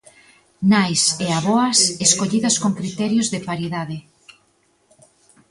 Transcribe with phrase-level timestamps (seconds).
[0.71, 3.97] Nais e avoas, escollidas con criterios de paridade.